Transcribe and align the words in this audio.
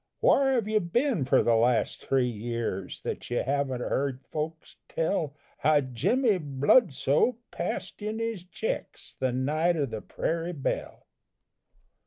Whar 0.19 0.53
have 0.53 0.67
you 0.67 0.79
been 0.79 1.25
for 1.25 1.43
the 1.43 1.53
last 1.53 2.01
three 2.03 2.27
years, 2.27 3.03
That 3.03 3.29
you 3.29 3.43
haven't 3.43 3.81
heard 3.81 4.25
folks 4.25 4.77
tell 4.89 5.35
How 5.59 5.81
Jimmy 5.81 6.39
Bludso 6.39 7.37
passed 7.51 8.01
in 8.01 8.17
his 8.17 8.43
checks, 8.43 9.13
The 9.19 9.31
night 9.31 9.75
of 9.75 9.91
the 9.91 10.01
"Prairie 10.01 10.53
Belle"? 10.53 11.05